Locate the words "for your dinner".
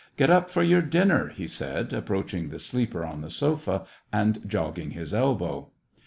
0.49-1.27